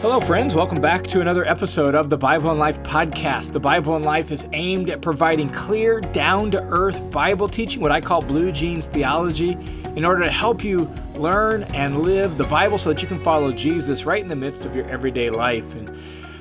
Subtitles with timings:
[0.00, 0.54] Hello, friends.
[0.54, 3.50] Welcome back to another episode of the Bible and Life podcast.
[3.50, 7.90] The Bible and Life is aimed at providing clear, down to earth Bible teaching, what
[7.90, 9.58] I call blue jeans theology,
[9.96, 13.50] in order to help you learn and live the Bible so that you can follow
[13.50, 15.64] Jesus right in the midst of your everyday life.
[15.74, 16.00] And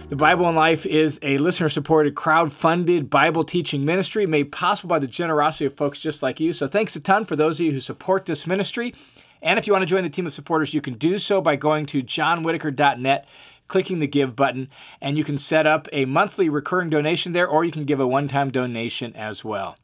[0.10, 4.90] the Bible and Life is a listener supported, crowd funded Bible teaching ministry made possible
[4.90, 6.54] by the generosity of folks just like you.
[6.54, 8.94] So thanks a ton for those of you who support this ministry.
[9.42, 11.56] And if you want to join the team of supporters, you can do so by
[11.56, 13.26] going to johnwhittaker.net,
[13.68, 14.70] clicking the give button,
[15.02, 18.08] and you can set up a monthly recurring donation there, or you can give a
[18.08, 19.78] one time donation as well.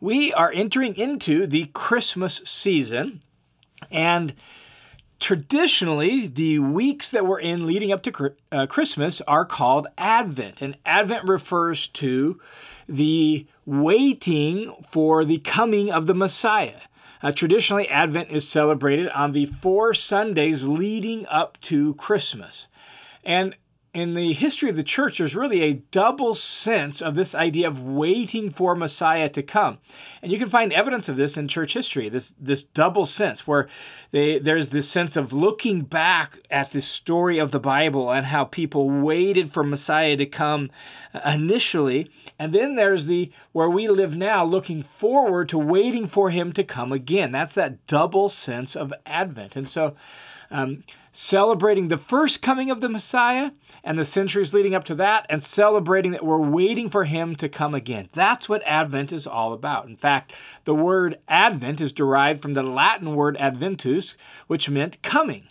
[0.00, 3.22] We are entering into the Christmas season,
[3.90, 4.34] and
[5.22, 10.56] traditionally, the weeks that we're in leading up to uh, Christmas are called Advent.
[10.60, 12.40] And Advent refers to
[12.88, 16.80] the waiting for the coming of the Messiah.
[17.22, 22.66] Uh, traditionally, Advent is celebrated on the four Sundays leading up to Christmas.
[23.24, 23.54] And
[23.94, 27.82] in the history of the church, there's really a double sense of this idea of
[27.82, 29.78] waiting for Messiah to come.
[30.22, 33.68] And you can find evidence of this in church history, this, this double sense, where
[34.10, 38.44] they, there's this sense of looking back at the story of the Bible and how
[38.44, 40.70] people waited for Messiah to come
[41.26, 42.10] initially.
[42.38, 46.64] And then there's the where we live now, looking forward to waiting for him to
[46.64, 47.30] come again.
[47.30, 49.54] That's that double sense of Advent.
[49.54, 49.94] And so,
[50.50, 53.50] um, celebrating the first coming of the Messiah
[53.84, 57.48] and the centuries leading up to that, and celebrating that we're waiting for him to
[57.48, 58.08] come again.
[58.12, 59.86] That's what Advent is all about.
[59.86, 60.32] In fact,
[60.64, 64.14] the word Advent is derived from the Latin word adventus,
[64.46, 65.48] which meant coming.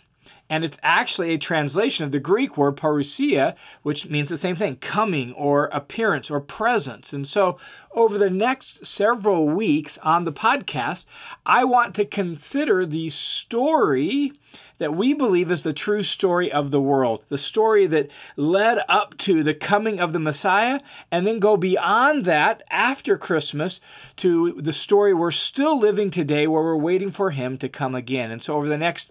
[0.52, 4.76] And it's actually a translation of the Greek word parousia, which means the same thing
[4.76, 7.14] coming or appearance or presence.
[7.14, 7.58] And so,
[7.92, 11.06] over the next several weeks on the podcast,
[11.46, 14.34] I want to consider the story
[14.76, 19.16] that we believe is the true story of the world, the story that led up
[19.18, 23.80] to the coming of the Messiah, and then go beyond that after Christmas
[24.16, 28.30] to the story we're still living today where we're waiting for Him to come again.
[28.30, 29.10] And so, over the next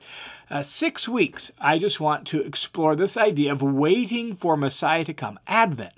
[0.51, 5.13] uh, six weeks, I just want to explore this idea of waiting for Messiah to
[5.13, 5.93] come, Advent.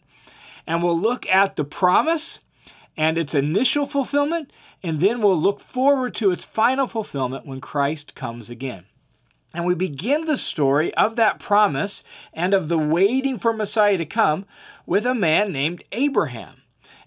[0.68, 2.38] And we'll look at the promise
[2.96, 4.52] and its initial fulfillment,
[4.84, 8.86] and then we'll look forward to its final fulfillment when Christ comes again.
[9.56, 14.06] And we begin the story of that promise and of the waiting for Messiah to
[14.06, 14.46] come
[14.86, 16.62] with a man named Abraham.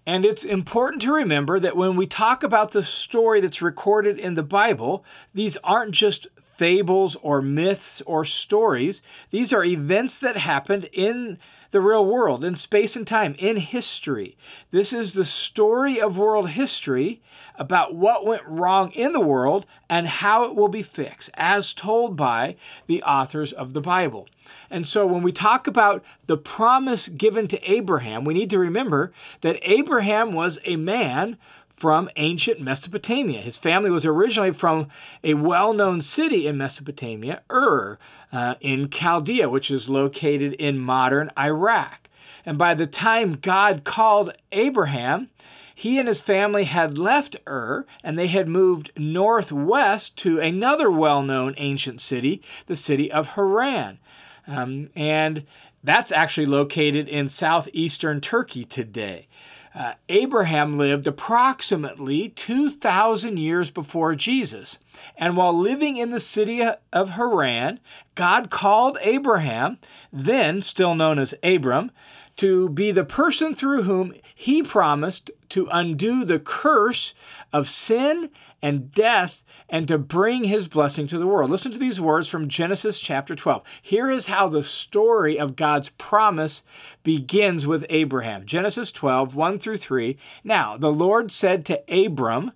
[0.04, 4.34] And it's important to remember that when we talk about the story that's recorded in
[4.34, 5.04] the Bible,
[5.34, 9.02] these aren't just fables or myths or stories.
[9.30, 11.38] These are events that happened in
[11.70, 14.36] the real world, in space and time, in history.
[14.70, 17.20] This is the story of world history
[17.56, 22.16] about what went wrong in the world and how it will be fixed, as told
[22.16, 22.56] by
[22.86, 24.28] the authors of the Bible.
[24.70, 29.12] And so when we talk about the promise given to Abraham, we need to remember
[29.40, 31.36] that Abraham was a man
[31.76, 33.42] from ancient Mesopotamia.
[33.42, 34.88] His family was originally from
[35.22, 37.98] a well known city in Mesopotamia, Ur,
[38.32, 42.08] uh, in Chaldea, which is located in modern Iraq.
[42.44, 45.28] And by the time God called Abraham,
[45.74, 51.22] he and his family had left Ur and they had moved northwest to another well
[51.22, 53.98] known ancient city, the city of Haran.
[54.46, 55.44] Um, and
[55.84, 59.28] that's actually located in southeastern Turkey today.
[59.76, 64.78] Uh, Abraham lived approximately 2,000 years before Jesus.
[65.18, 67.80] And while living in the city of Haran,
[68.14, 69.76] God called Abraham,
[70.10, 71.90] then still known as Abram,
[72.36, 77.12] to be the person through whom he promised to undo the curse
[77.52, 78.30] of sin
[78.62, 81.50] and death and to bring his blessing to the world.
[81.50, 83.62] Listen to these words from Genesis chapter 12.
[83.82, 86.62] Here is how the story of God's promise
[87.02, 88.46] begins with Abraham.
[88.46, 90.16] Genesis 12, 1 through 3.
[90.44, 92.52] Now, the Lord said to Abram,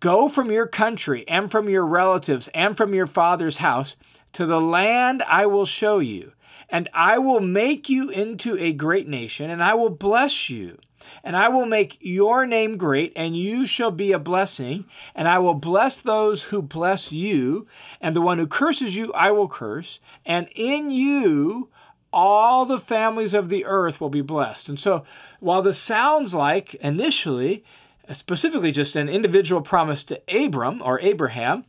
[0.00, 3.96] Go from your country and from your relatives and from your father's house
[4.34, 6.32] to the land I will show you,
[6.68, 10.78] and I will make you into a great nation, and I will bless you
[11.22, 14.84] and I will make your name great, and you shall be a blessing.
[15.14, 17.66] And I will bless those who bless you,
[18.00, 20.00] and the one who curses you, I will curse.
[20.24, 21.68] And in you,
[22.12, 24.68] all the families of the earth will be blessed.
[24.68, 25.04] And so,
[25.40, 27.64] while this sounds like initially,
[28.12, 31.64] specifically just an individual promise to Abram or Abraham,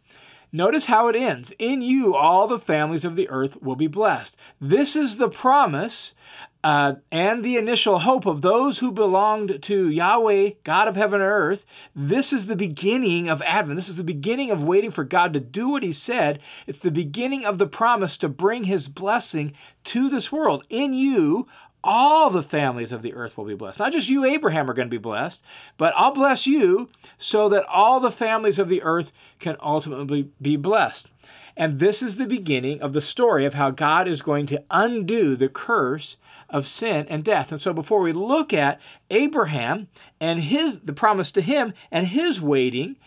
[0.56, 1.52] Notice how it ends.
[1.60, 4.38] In you, all the families of the earth will be blessed.
[4.62, 6.14] This is the promise
[6.66, 11.30] uh, and the initial hope of those who belonged to Yahweh, God of heaven and
[11.30, 11.64] earth.
[11.96, 13.78] This is the beginning of Advent.
[13.78, 16.40] This is the beginning of waiting for God to do what He said.
[16.66, 19.54] It's the beginning of the promise to bring His blessing
[19.84, 20.66] to this world.
[20.72, 21.48] In you,
[21.84, 23.78] all the families of the earth will be blessed.
[23.78, 25.44] Not just you, Abraham, are going to be blessed,
[25.78, 26.90] but I'll bless you
[27.20, 31.10] so that all the families of the earth can ultimately be blessed.
[31.58, 35.36] And this is the beginning of the story of how God is going to undo
[35.36, 36.18] the curse
[36.50, 37.52] of sin and death.
[37.52, 38.80] And so before we look at
[39.10, 39.88] Abraham
[40.20, 42.98] and his the promise to him and his waiting,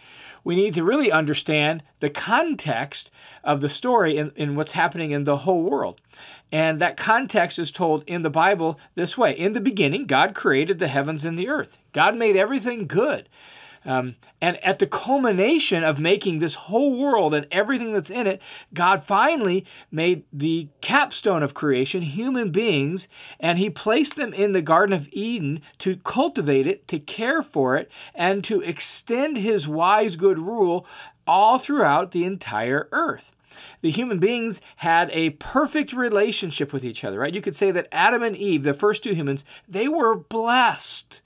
[0.45, 3.11] we need to really understand the context
[3.45, 6.01] of the story and, and what's happening in the whole world.
[6.51, 10.79] And that context is told in the Bible this way In the beginning, God created
[10.79, 11.77] the heavens and the earth.
[11.93, 13.29] God made everything good.
[13.85, 18.41] Um, and at the culmination of making this whole world and everything that's in it,
[18.75, 23.09] God finally made the capstone of creation, human beings,
[23.41, 27.77] and He placed them in the Garden of Eden to cultivate it, to care for
[27.77, 30.87] it, and to extend His wise, good rule
[31.27, 33.33] all throughout the entire earth
[33.81, 37.35] the human beings had a perfect relationship with each other, right?
[37.35, 41.21] You could say that Adam and Eve, the first two humans, they were blessed.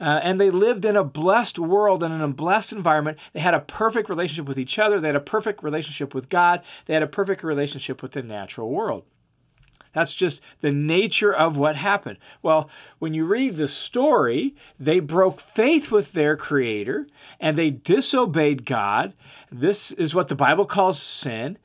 [0.00, 3.18] Uh, and they lived in a blessed world and in a blessed environment.
[3.32, 5.00] They had a perfect relationship with each other.
[5.00, 6.62] They had a perfect relationship with God.
[6.86, 9.04] They had a perfect relationship with the natural world.
[9.92, 12.18] That's just the nature of what happened.
[12.42, 17.06] Well, when you read the story, they broke faith with their Creator
[17.40, 19.14] and they disobeyed God.
[19.50, 21.58] This is what the Bible calls sin.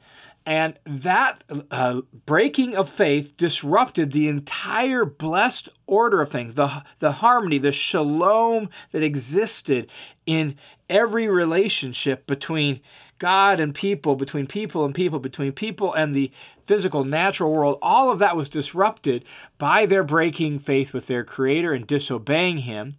[0.46, 7.14] And that uh, breaking of faith disrupted the entire blessed order of things, the, the
[7.14, 9.90] harmony, the shalom that existed
[10.26, 10.58] in
[10.90, 12.82] every relationship between
[13.24, 16.30] God and people, between people and people, between people and the
[16.66, 17.80] physical, natural world.
[17.82, 19.24] All of that was disrupted
[19.58, 22.98] by their breaking faith with their Creator and disobeying Him.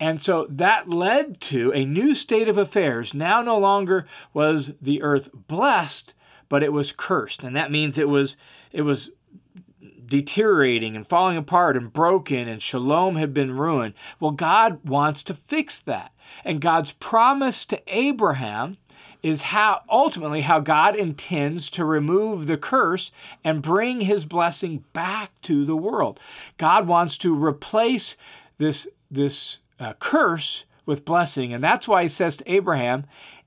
[0.00, 3.14] And so that led to a new state of affairs.
[3.14, 6.14] Now, no longer was the earth blessed
[6.50, 8.36] but it was cursed, and that means it was
[8.72, 9.10] it was
[10.04, 13.94] deteriorating and falling apart and broken, and shalom had been ruined.
[14.18, 16.12] Well, God wants to fix that.
[16.44, 18.74] And God's promise to Abraham
[19.22, 23.10] is how ultimately how God intends to remove the curse
[23.44, 26.18] and bring his blessing back to the world.
[26.58, 28.16] God wants to replace
[28.58, 33.04] this this uh, curse with blessing, and that's why he says to Abraham,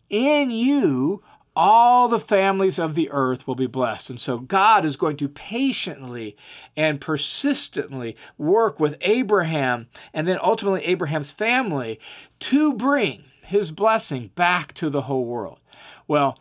[0.09, 1.23] "In you
[1.55, 4.09] all the families of the earth will be blessed.
[4.09, 6.35] And so God is going to patiently
[6.75, 11.99] and persistently work with Abraham and then ultimately Abraham's family
[12.39, 15.59] to bring his blessing back to the whole world.
[16.07, 16.37] Well,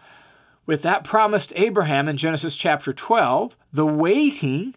[0.67, 4.75] with that promise to Abraham in Genesis chapter 12, the waiting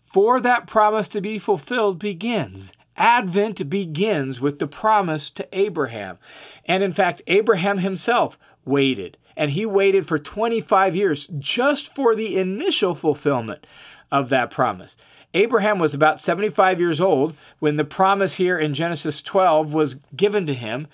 [0.00, 2.72] for that promise to be fulfilled begins.
[2.96, 6.18] Advent begins with the promise to Abraham.
[6.64, 12.38] And in fact, Abraham himself waited and he waited for 25 years just for the
[12.38, 13.66] initial fulfillment
[14.10, 14.96] of that promise.
[15.34, 20.46] Abraham was about 75 years old when the promise here in Genesis 12 was given
[20.46, 20.86] to him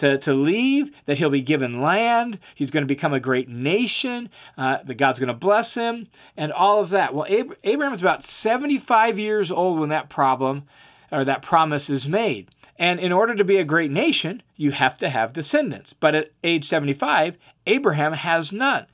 [0.00, 4.28] to, to leave, that he'll be given land, he's going to become a great nation,
[4.58, 7.14] uh, that God's going to bless him, and all of that.
[7.14, 10.64] Well, Ab- Abraham is about 75 years old when that problem
[11.12, 12.48] or that promise is made.
[12.78, 15.92] And in order to be a great nation, you have to have descendants.
[15.92, 17.36] But at age 75,
[17.66, 18.86] Abraham has none.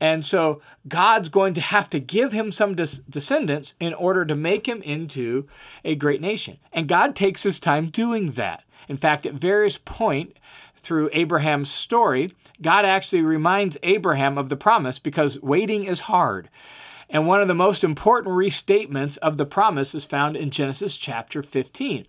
[0.00, 4.34] And so God's going to have to give him some des- descendants in order to
[4.34, 5.48] make him into
[5.84, 6.58] a great nation.
[6.72, 8.62] And God takes his time doing that.
[8.88, 10.36] In fact, at various point
[10.76, 16.48] through Abraham's story, God actually reminds Abraham of the promise because waiting is hard.
[17.08, 21.42] And one of the most important restatements of the promise is found in Genesis chapter
[21.42, 22.06] 15.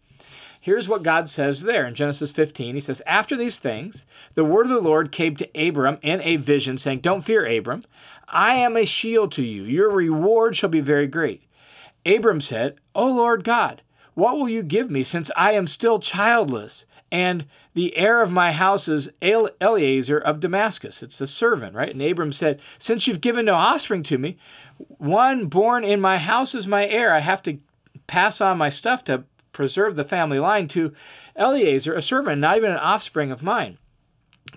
[0.60, 2.76] Here's what God says there in Genesis 15.
[2.76, 6.36] He says, After these things, the word of the Lord came to Abram in a
[6.36, 7.86] vision, saying, Don't fear, Abram.
[8.28, 9.64] I am a shield to you.
[9.64, 11.44] Your reward shall be very great.
[12.06, 13.82] Abram said, O Lord God,
[14.18, 16.86] what will you give me since I am still childless?
[17.12, 17.46] And
[17.76, 21.04] the heir of my house is Eliezer of Damascus.
[21.04, 21.94] It's the servant, right?
[21.94, 24.40] And Abram said, Since you've given no offspring to me,
[24.80, 27.14] one born in my house is my heir.
[27.14, 27.60] I have to
[28.08, 30.96] pass on my stuff to preserve the family line to
[31.38, 33.78] Eliezer, a servant, not even an offspring of mine.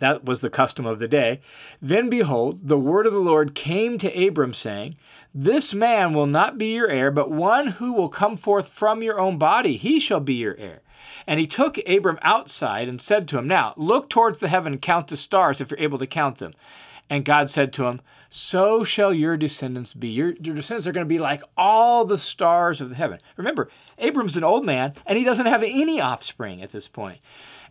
[0.01, 1.41] That was the custom of the day.
[1.81, 4.97] Then behold, the word of the Lord came to Abram, saying,
[5.33, 9.21] This man will not be your heir, but one who will come forth from your
[9.21, 10.81] own body, he shall be your heir.
[11.27, 14.83] And he took Abram outside and said to him, Now look towards the heaven and
[14.83, 16.55] count the stars if you're able to count them.
[17.11, 20.09] And God said to him, So shall your descendants be.
[20.09, 23.19] Your, your descendants are going to be like all the stars of the heaven.
[23.37, 27.19] Remember, Abram's an old man and he doesn't have any offspring at this point.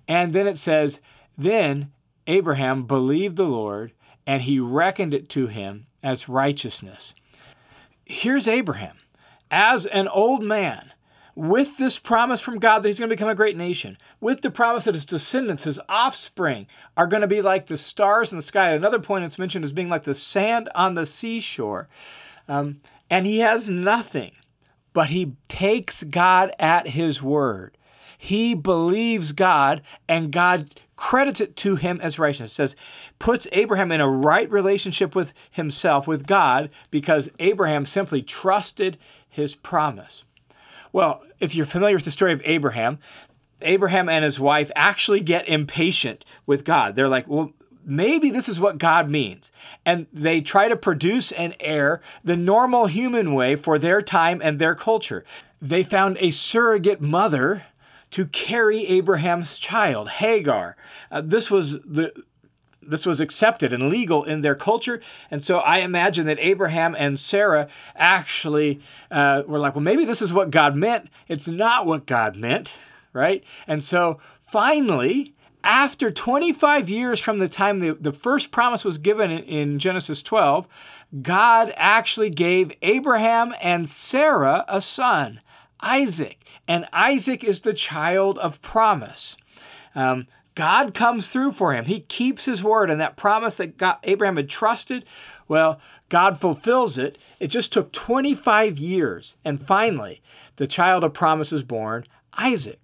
[0.07, 1.00] And then it says,
[1.38, 1.91] Then
[2.29, 3.91] Abraham believed the Lord
[4.25, 7.15] and he reckoned it to him as righteousness.
[8.05, 8.98] Here's Abraham
[9.50, 10.93] as an old man
[11.36, 14.51] with this promise from God that he's going to become a great nation, with the
[14.51, 16.67] promise that his descendants, his offspring,
[16.98, 18.69] are going to be like the stars in the sky.
[18.69, 21.88] At Another point it's mentioned as being like the sand on the seashore.
[22.48, 24.33] Um, and he has nothing,
[24.93, 27.77] but he takes God at his word.
[28.17, 32.51] He believes God, and God credits it to him as righteousness.
[32.51, 32.75] It says,
[33.20, 38.98] puts Abraham in a right relationship with himself, with God, because Abraham simply trusted
[39.29, 40.25] his promise.
[40.91, 43.00] Well, if you're familiar with the story of Abraham,
[43.62, 46.96] Abraham and his wife actually get impatient with God.
[46.96, 47.53] They're like, well,
[47.86, 49.53] maybe this is what God means.
[49.86, 54.60] And they try to produce an heir the normal human way for their time and
[54.60, 55.24] their culture.
[55.62, 57.63] They found a surrogate mother
[58.12, 60.75] to carry Abraham's child, Hagar.
[61.12, 62.12] Uh, this was the
[62.82, 65.00] this was accepted and legal in their culture.
[65.30, 70.24] And so I imagine that Abraham and Sarah actually uh, were like, well, maybe this
[70.24, 71.10] is what God meant.
[71.28, 72.72] It's not what God meant,
[73.13, 73.44] right?
[73.68, 79.30] And so finally, after 25 years from the time the, the first promise was given
[79.30, 80.68] in, in Genesis 12,
[81.22, 85.42] God actually gave Abraham and Sarah a son,
[85.81, 86.43] Isaac.
[86.67, 89.38] And Isaac is the child of promise.
[89.95, 91.86] Um, God comes through for him.
[91.86, 95.05] He keeps his word, and that promise that God, Abraham had trusted,
[95.48, 97.17] well, God fulfills it.
[97.39, 100.21] It just took 25 years, and finally,
[100.57, 102.05] the child of promise is born,
[102.38, 102.79] Isaac.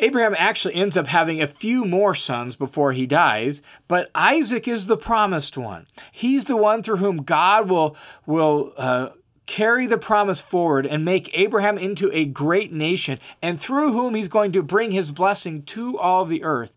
[0.00, 4.86] Abraham actually ends up having a few more sons before he dies, but Isaac is
[4.86, 5.86] the promised one.
[6.12, 9.10] He's the one through whom God will will uh,
[9.46, 14.28] carry the promise forward and make Abraham into a great nation, and through whom he's
[14.28, 16.74] going to bring his blessing to all the earth.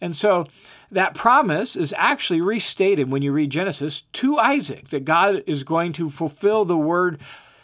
[0.00, 0.46] And so
[0.90, 5.92] that promise is actually restated when you read Genesis to Isaac, that God is going
[5.94, 7.18] to fulfill the word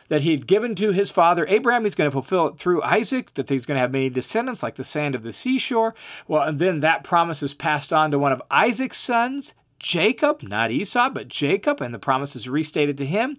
[0.08, 1.84] that he had given to his father Abraham.
[1.84, 4.74] He's going to fulfill it through Isaac, that he's going to have many descendants like
[4.74, 5.94] the sand of the seashore.
[6.26, 10.70] Well, and then that promise is passed on to one of Isaac's sons, Jacob, not
[10.70, 13.38] Esau, but Jacob, and the promise is restated to him.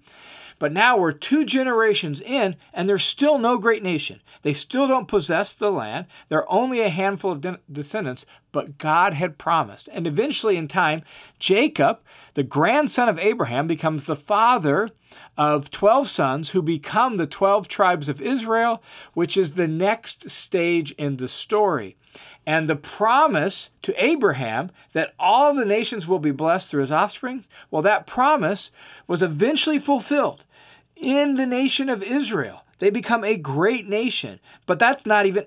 [0.60, 4.22] But now we're two generations in, and there's still no great nation.
[4.44, 6.06] They still don't possess the land.
[6.30, 9.90] They're only a handful of de- descendants, but God had promised.
[9.92, 11.02] And eventually, in time,
[11.40, 12.02] Jacob,
[12.36, 14.90] the grandson of Abraham, becomes the father
[15.36, 18.84] of 12 sons who become the 12 tribes of Israel,
[19.14, 21.98] which is the next stage in the story.
[22.46, 27.46] And the promise to Abraham that all the nations will be blessed through his offspring,
[27.70, 28.72] well, that promise
[29.08, 30.44] was eventually fulfilled
[30.96, 32.64] in the nation of Israel.
[32.80, 34.40] They become a great nation.
[34.66, 35.46] But that's not even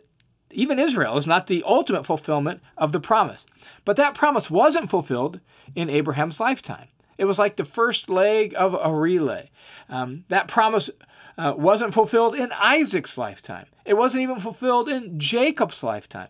[0.51, 3.45] even Israel is not the ultimate fulfillment of the promise.
[3.85, 5.41] But that promise wasn't fulfilled
[5.75, 6.89] in Abraham's lifetime.
[7.19, 9.51] It was like the first leg of a relay.
[9.89, 10.91] Um, that promise
[11.37, 13.67] uh, wasn't fulfilled in Isaac's lifetime.
[13.85, 16.29] It wasn't even fulfilled in Jacob's lifetime.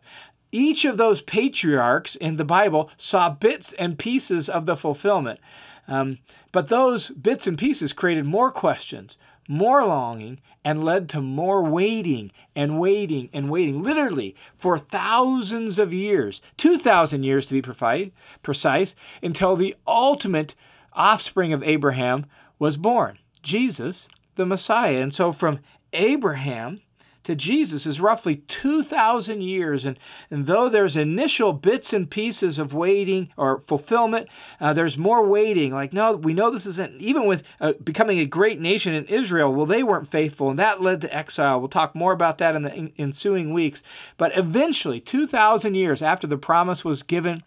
[0.55, 5.41] Each of those patriarchs in the Bible saw bits and pieces of the fulfillment.
[5.89, 6.19] Um,
[6.53, 9.19] but those bits and pieces created more questions,
[9.49, 15.93] more longing, and led to more waiting and waiting and waiting, literally for thousands of
[15.93, 18.95] years, 2,000 years to be precise,
[19.25, 20.55] until the ultimate
[20.93, 22.27] offspring of Abraham
[22.61, 24.07] was born Jesus,
[24.37, 25.01] the Messiah.
[25.01, 25.59] And so from
[25.93, 26.81] Abraham
[27.25, 29.85] to Jesus is roughly 2,000 years.
[29.85, 29.99] And,
[30.31, 34.29] and though there's initial bits and pieces of waiting or fulfillment,
[34.61, 35.73] uh, there's more waiting.
[35.73, 39.53] Like, no, we know this isn't, even with uh, becoming a great nation in Israel,
[39.53, 41.59] well, they weren't faithful, and that led to exile.
[41.59, 43.83] We'll talk more about that in the ensuing weeks.
[44.17, 47.43] But eventually, 2,000 years after the promise was given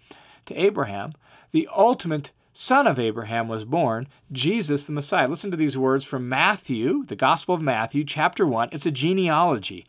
[0.47, 1.13] to Abraham,
[1.51, 5.27] the ultimate son of Abraham, was born, Jesus the Messiah.
[5.27, 8.69] Listen to these words from Matthew, the Gospel of Matthew, chapter 1.
[8.71, 9.85] It's a genealogy.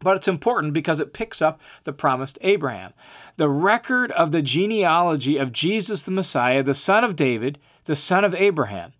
[0.00, 2.92] But it's important because it picks up the promised Abraham.
[3.36, 8.22] The record of the genealogy of Jesus the Messiah, the son of David, the son
[8.22, 8.92] of Abraham.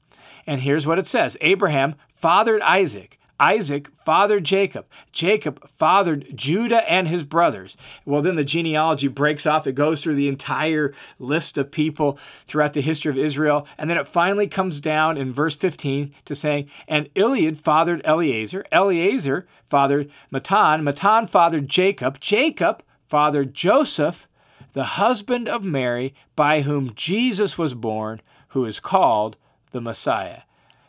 [0.47, 3.19] And here's what it says Abraham fathered Isaac.
[3.41, 4.87] Isaac fathered Jacob.
[5.13, 7.77] Jacob fathered Judah and his brothers.
[8.05, 9.67] Well, then the genealogy breaks off.
[9.67, 13.67] It goes through the entire list of people throughout the history of Israel.
[13.77, 18.65] And then it finally comes down in verse 15 to saying, And Eliud fathered Eleazar.
[18.73, 20.83] Eleazar fathered Matan.
[20.83, 22.21] Matan fathered Jacob.
[22.21, 24.29] Jacob fathered Joseph,
[24.73, 29.37] the husband of Mary, by whom Jesus was born, who is called
[29.71, 30.43] the Messiah.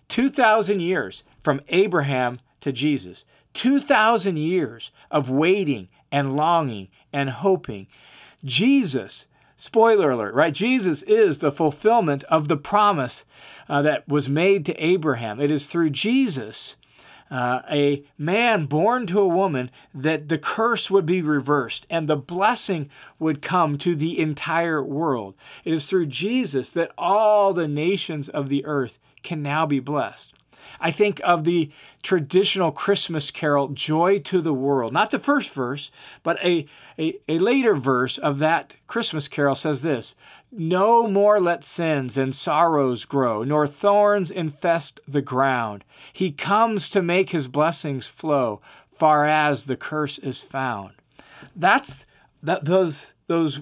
[0.09, 3.23] 2,000 years from Abraham to Jesus.
[3.53, 7.87] 2,000 years of waiting and longing and hoping.
[8.43, 9.25] Jesus,
[9.57, 10.53] spoiler alert, right?
[10.53, 13.23] Jesus is the fulfillment of the promise
[13.67, 15.39] uh, that was made to Abraham.
[15.39, 16.75] It is through Jesus
[17.31, 22.15] uh, a man born to a woman, that the curse would be reversed and the
[22.15, 25.35] blessing would come to the entire world.
[25.63, 30.33] It is through Jesus that all the nations of the earth can now be blessed.
[30.79, 31.71] I think of the
[32.03, 34.93] traditional Christmas carol, Joy to the World.
[34.93, 35.91] Not the first verse,
[36.23, 36.65] but a,
[36.97, 40.15] a, a, later verse of that Christmas carol says this
[40.51, 45.83] no more let sins and sorrows grow, nor thorns infest the ground.
[46.11, 48.61] He comes to make his blessings flow,
[48.97, 50.93] far as the curse is found.
[51.55, 52.05] That's
[52.41, 53.61] that those those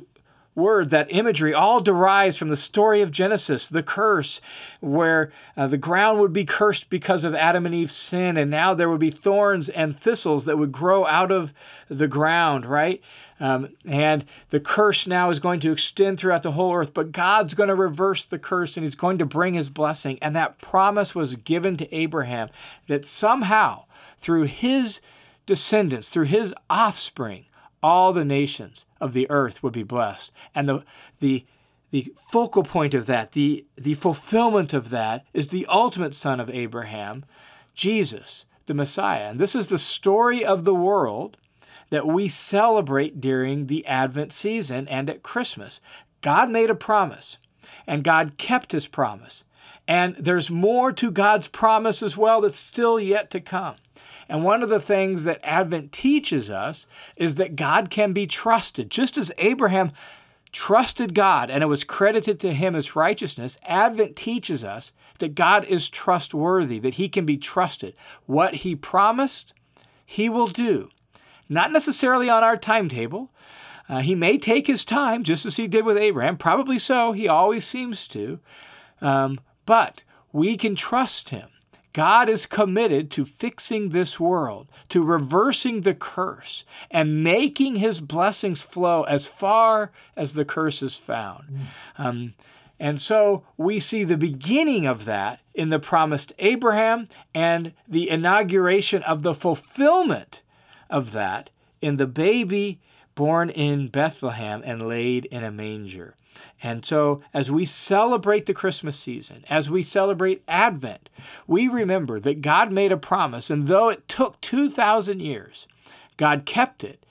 [0.57, 4.41] words, that imagery, all derives from the story of Genesis, the curse,
[4.81, 8.73] where uh, the ground would be cursed because of Adam and Eve's sin, and now
[8.73, 11.53] there would be thorns and thistles that would grow out of
[11.87, 13.01] the ground, right?
[13.39, 17.53] Um, and the curse now is going to extend throughout the whole earth, but God's
[17.53, 20.17] going to reverse the curse and He's going to bring His blessing.
[20.23, 22.49] And that promise was given to Abraham
[22.87, 23.83] that somehow,
[24.17, 24.99] through his
[25.45, 27.45] descendants, through his offspring,
[27.83, 30.31] all the nations of the earth would be blessed.
[30.53, 30.83] And the,
[31.19, 31.45] the,
[31.91, 36.49] the focal point of that, the, the fulfillment of that, is the ultimate son of
[36.49, 37.25] Abraham,
[37.73, 39.29] Jesus, the Messiah.
[39.29, 41.37] And this is the story of the world
[41.89, 45.79] that we celebrate during the Advent season and at Christmas.
[46.21, 47.37] God made a promise,
[47.85, 49.43] and God kept his promise.
[49.87, 53.75] And there's more to God's promise as well that's still yet to come.
[54.29, 58.89] And one of the things that Advent teaches us is that God can be trusted.
[58.89, 59.91] Just as Abraham
[60.51, 65.65] trusted God and it was credited to him as righteousness, Advent teaches us that God
[65.65, 67.95] is trustworthy, that he can be trusted.
[68.25, 69.53] What he promised,
[70.05, 70.89] he will do.
[71.49, 73.31] Not necessarily on our timetable.
[73.89, 76.37] Uh, he may take his time, just as he did with Abraham.
[76.37, 77.13] Probably so.
[77.13, 78.39] He always seems to.
[78.99, 80.03] Um, but
[80.33, 81.49] we can trust him.
[81.97, 88.61] God is committed to fixing this world, to reversing the curse, and making his blessings
[88.61, 91.45] flow as far as the curse is found.
[91.97, 92.05] Mm.
[92.05, 92.33] Um,
[92.79, 99.01] and so we see the beginning of that in the promised Abraham and the inauguration
[99.01, 100.43] of the fulfillment
[100.91, 101.49] of that
[101.81, 102.79] in the baby
[103.15, 106.15] born in Bethlehem and laid in a manger.
[106.61, 111.09] And so, as we celebrate the Christmas season, as we celebrate Advent,
[111.45, 115.67] we remember that God made a promise, and though it took 2,000 years,
[116.17, 117.05] God kept it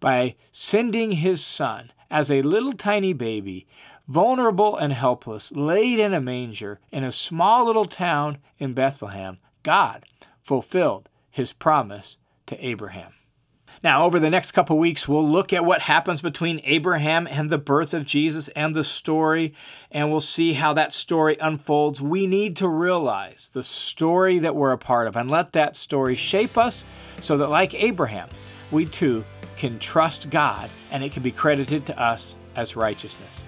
[0.00, 3.66] by sending His Son as a little tiny baby,
[4.06, 9.38] vulnerable and helpless, laid in a manger in a small little town in Bethlehem.
[9.62, 10.04] God
[10.42, 12.16] fulfilled His promise
[12.46, 13.14] to Abraham.
[13.82, 17.58] Now, over the next couple weeks, we'll look at what happens between Abraham and the
[17.58, 19.54] birth of Jesus and the story,
[19.90, 22.00] and we'll see how that story unfolds.
[22.00, 26.14] We need to realize the story that we're a part of and let that story
[26.14, 26.84] shape us
[27.20, 28.28] so that, like Abraham,
[28.70, 29.24] we too
[29.56, 33.42] can trust God and it can be credited to us as righteousness.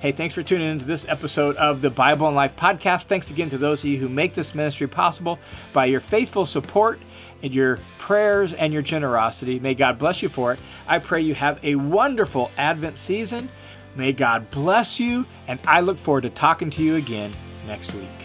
[0.00, 3.04] Hey, thanks for tuning into this episode of the Bible and Life podcast.
[3.04, 5.38] Thanks again to those of you who make this ministry possible
[5.72, 7.00] by your faithful support
[7.42, 9.58] and your prayers and your generosity.
[9.58, 10.60] May God bless you for it.
[10.86, 13.48] I pray you have a wonderful Advent season.
[13.96, 17.32] May God bless you, and I look forward to talking to you again
[17.66, 18.17] next week.